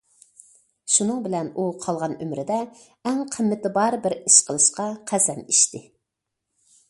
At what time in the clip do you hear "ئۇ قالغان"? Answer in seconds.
1.55-2.15